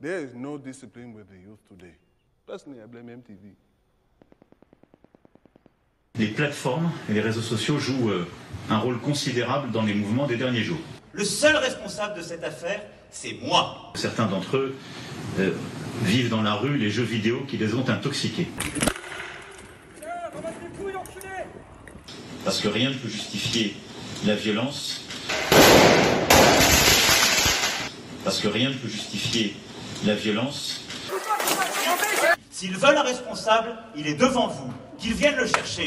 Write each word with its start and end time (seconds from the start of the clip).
There 0.00 0.20
is 0.20 0.32
no 0.32 0.58
discipline 0.58 1.12
with 1.12 1.28
the 1.28 1.36
youth 1.36 1.58
today. 1.68 1.94
Personally, 2.46 2.80
I 2.80 2.86
blame 2.86 3.08
MTV. 3.08 3.56
Les 6.20 6.28
plateformes 6.28 6.92
et 7.10 7.14
les 7.14 7.20
réseaux 7.20 7.42
sociaux 7.42 7.80
jouent 7.80 8.10
euh, 8.10 8.24
un 8.70 8.78
rôle 8.78 9.00
considérable 9.00 9.72
dans 9.72 9.82
les 9.82 9.94
mouvements 9.94 10.28
des 10.28 10.36
derniers 10.36 10.62
jours. 10.62 10.78
Le 11.12 11.24
seul 11.24 11.56
responsable 11.56 12.16
de 12.16 12.22
cette 12.22 12.44
affaire, 12.44 12.80
c'est 13.10 13.38
moi. 13.42 13.92
Certains 13.96 14.26
d'entre 14.26 14.56
eux 14.56 14.76
euh, 15.40 15.52
vivent 16.02 16.30
dans 16.30 16.42
la 16.42 16.54
rue 16.54 16.76
les 16.76 16.90
jeux 16.90 17.02
vidéo 17.02 17.42
qui 17.48 17.56
les 17.56 17.74
ont 17.74 17.88
intoxiqués. 17.88 18.46
Parce 22.44 22.60
que 22.60 22.68
rien 22.68 22.90
ne 22.90 22.94
peut 22.94 23.08
justifier 23.08 23.74
la 24.24 24.36
violence. 24.36 25.00
Parce 28.22 28.38
que 28.40 28.46
rien 28.46 28.70
ne 28.70 28.74
peut 28.74 28.88
justifier 28.88 29.56
la 30.04 30.14
violence. 30.14 30.80
S'ils 32.50 32.76
veulent 32.76 32.98
un 32.98 33.02
responsable, 33.02 33.76
il 33.96 34.06
est 34.06 34.14
devant 34.14 34.48
vous. 34.48 34.72
Qu'ils 34.98 35.14
viennent 35.14 35.36
le 35.36 35.46
chercher. 35.46 35.86